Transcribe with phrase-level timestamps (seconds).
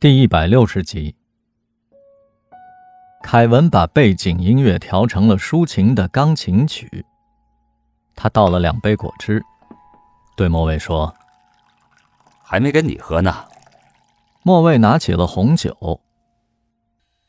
[0.00, 1.16] 第一百六十集，
[3.20, 7.04] 凯文把背景音乐调成了抒情的钢琴曲。
[8.14, 9.42] 他倒了两杯果汁，
[10.36, 11.12] 对莫卫说
[12.44, 13.44] ：“还没跟你喝呢。”
[14.44, 16.00] 莫卫拿起了红酒。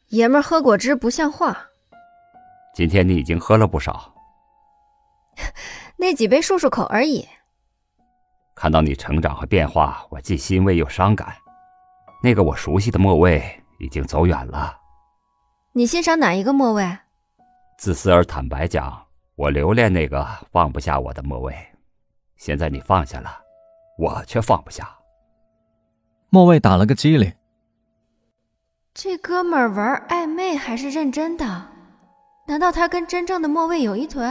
[0.09, 1.57] 爷们儿喝果汁不像话。
[2.75, 4.13] 今天你已经喝了不少。
[5.97, 7.27] 那几杯漱漱口而已。
[8.53, 11.35] 看到你成长和变化，我既欣慰又伤感。
[12.21, 13.41] 那个我熟悉的末位
[13.77, 14.77] 已经走远了。
[15.73, 16.97] 你欣赏哪一个末位？
[17.77, 21.55] 自私而坦白讲，我留恋那个放不下我的末位。
[22.35, 23.29] 现在你放下了，
[23.97, 24.89] 我却放不下。
[26.29, 27.31] 末位打了个激灵。
[28.93, 31.67] 这哥们儿玩暧昧还是认真的？
[32.47, 34.27] 难道他跟真正的末位有一腿？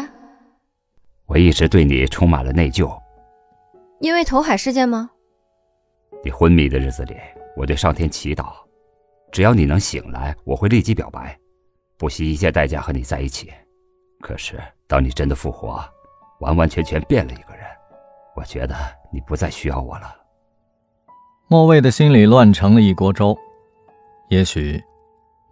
[1.26, 3.00] 我一直对你充满了内疚。
[4.00, 5.10] 因为投海事件吗？
[6.24, 7.16] 你昏迷的日子里，
[7.58, 8.52] 我对上天祈祷，
[9.32, 11.36] 只要你能醒来，我会立即表白，
[11.96, 13.50] 不惜一切代价和你在一起。
[14.20, 15.84] 可是当你真的复活，
[16.38, 17.66] 完完全全变了一个人，
[18.36, 18.76] 我觉得
[19.12, 20.14] 你不再需要我了。
[21.48, 23.36] 莫卫的心里乱成了一锅粥。
[24.30, 24.80] 也许，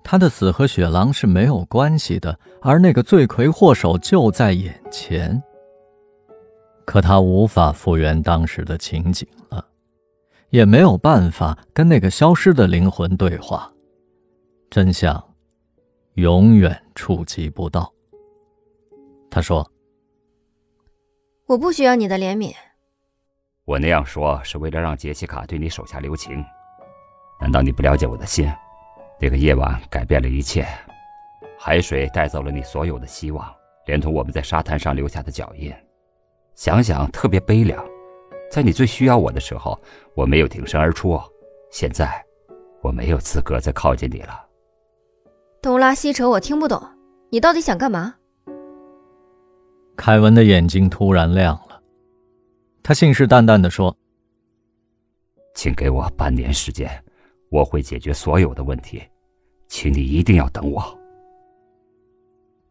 [0.05, 5.43] 他的死和雪狼是没有关系的，而那个罪魁祸首就在眼前。
[6.85, 9.66] 可他无法复原当时的情景了，
[10.57, 13.71] 也没有办法跟那个消失的灵魂对话，
[14.71, 15.23] 真相
[16.15, 17.93] 永远触及不到。
[19.31, 19.71] 他说
[21.45, 22.55] ：“我不需要你的怜悯。”
[23.67, 26.43] 我那样说是为了让杰西卡对你手下留情。
[27.39, 28.51] 难道你不了解我的心？
[29.21, 30.67] 那个夜晚改变了一切，
[31.59, 35.71] 海水带走了你所有的希望，连同我们在沙滩上留下的脚印。
[36.55, 37.87] 想想特别悲凉，
[38.57, 39.79] 在你最需要我的时候，
[40.15, 41.21] 我没有挺身而出。
[41.71, 42.25] 现在，
[42.81, 44.47] 我没有资格再靠近你了。
[45.61, 46.83] 东拉西扯，我听不懂，
[47.29, 48.15] 你到底想干嘛？
[49.95, 51.83] 凯文的眼睛突然亮了，
[52.83, 53.95] 他信誓旦旦地说
[55.55, 56.91] ：“请给我半年时间，
[57.51, 59.03] 我会解决所有的问题，
[59.69, 60.83] 请你一定要等我。”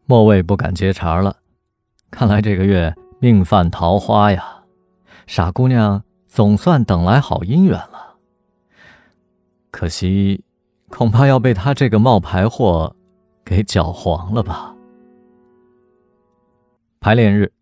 [0.04, 1.36] 莫卫不敢接茬了，
[2.10, 2.92] 看来这个月。
[3.20, 4.55] 命犯桃花呀，
[5.26, 8.16] 傻姑娘总算等来好姻缘了。
[9.70, 10.44] 可惜，
[10.88, 12.94] 恐怕要被他这个冒牌货
[13.44, 14.74] 给搅黄了吧。
[17.00, 17.52] 排练日，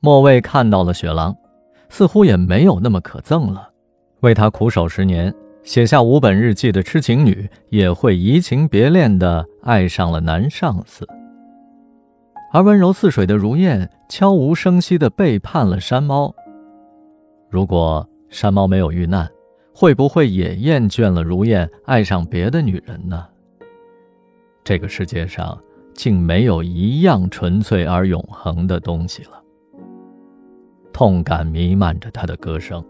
[0.00, 1.34] 莫卫看到了雪狼，
[1.88, 3.70] 似乎也没有那么可憎了。
[4.20, 11.08] 为他苦守十年、写下五本日记的痴情女，也会移情别恋的爱上了男上司。
[12.52, 16.34] 而温柔似水的如燕悄无声息地背叛了山猫。
[17.50, 19.28] 如果山猫没有遇难，
[19.74, 23.26] 会不会也厌倦了如燕，爱上别的女人呢？
[24.62, 25.60] 这个世界上
[25.92, 29.42] 竟没有一样纯粹而永恒的东西了。
[30.92, 32.84] 痛感弥漫着他的歌声，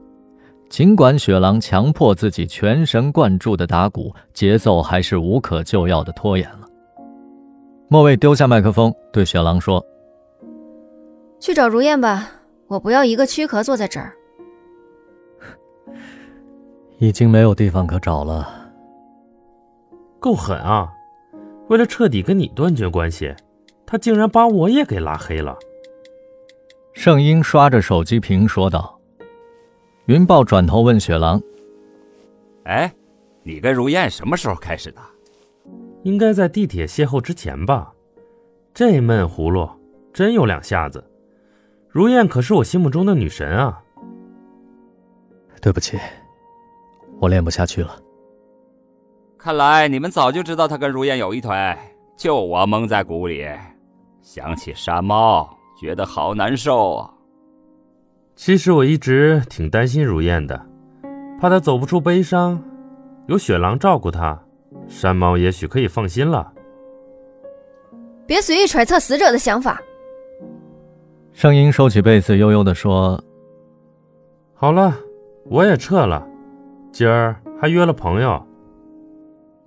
[0.69, 6.66] 尽管雪狼强迫自己全神贯注地打鼓，节奏还是无可救药地拖延了。
[7.88, 9.84] 莫卫丢下麦克风，对雪狼说
[11.41, 12.31] ：“去找如燕吧，
[12.66, 14.12] 我不要一个躯壳坐在这儿。
[17.00, 18.70] 已经没有地方可找了。
[20.20, 20.92] 够狠啊！
[21.68, 23.34] 为了彻底跟你断绝关系，
[23.86, 25.56] 他竟然把我也给拉黑了。”
[26.92, 28.98] 盛英刷着手机屏说道。
[30.06, 31.40] 云豹转头问雪狼
[32.64, 32.92] ：“哎，
[33.44, 35.00] 你跟如燕什么时候开始的？”
[36.04, 37.92] 应该在地铁邂逅之前吧，
[38.74, 39.68] 这闷葫芦
[40.12, 41.02] 真有两下子。
[41.88, 43.82] 如燕可是我心目中的女神啊。
[45.62, 45.98] 对不起，
[47.20, 47.97] 我练不下去了。
[49.38, 51.54] 看来你们早就知道他跟如燕有一腿，
[52.16, 53.47] 就我蒙在鼓里。
[54.20, 55.48] 想起山猫，
[55.80, 57.10] 觉得好难受啊。
[58.36, 60.60] 其实我一直挺担心如燕的，
[61.41, 62.62] 怕她走不出悲伤，
[63.26, 64.39] 有雪狼照顾她。
[64.86, 66.53] 山猫也许可以放心了。
[68.27, 69.80] 别随意揣测死者的想法。
[71.33, 73.22] 声音收起被子，悠悠地说
[74.54, 74.94] ：“好了，
[75.44, 76.27] 我也撤了。
[76.92, 78.41] 今儿还约了朋友。”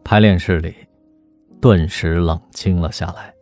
[0.04, 0.75] 排练室里，
[1.62, 3.34] 顿时冷清了下来。